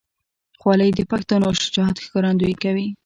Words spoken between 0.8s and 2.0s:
د پښتنو شجاعت